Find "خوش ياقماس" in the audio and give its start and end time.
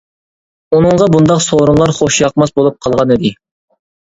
1.99-2.55